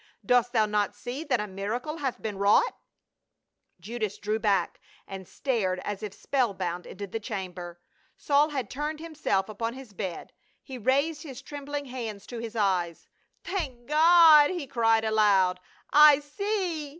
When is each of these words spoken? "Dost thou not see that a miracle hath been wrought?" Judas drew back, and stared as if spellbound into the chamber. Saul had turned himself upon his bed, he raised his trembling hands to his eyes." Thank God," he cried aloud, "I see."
"Dost 0.25 0.51
thou 0.51 0.65
not 0.65 0.95
see 0.95 1.23
that 1.25 1.39
a 1.39 1.45
miracle 1.45 1.97
hath 1.97 2.19
been 2.19 2.39
wrought?" 2.39 2.75
Judas 3.89 4.17
drew 4.17 4.39
back, 4.39 4.79
and 5.07 5.27
stared 5.27 5.77
as 5.85 6.01
if 6.01 6.11
spellbound 6.11 6.87
into 6.87 7.05
the 7.05 7.19
chamber. 7.19 7.79
Saul 8.17 8.49
had 8.49 8.67
turned 8.67 8.99
himself 8.99 9.47
upon 9.47 9.75
his 9.75 9.93
bed, 9.93 10.33
he 10.63 10.79
raised 10.79 11.21
his 11.21 11.43
trembling 11.43 11.85
hands 11.85 12.25
to 12.25 12.39
his 12.39 12.55
eyes." 12.55 13.07
Thank 13.43 13.85
God," 13.85 14.49
he 14.49 14.65
cried 14.65 15.05
aloud, 15.05 15.59
"I 15.93 16.19
see." 16.19 16.89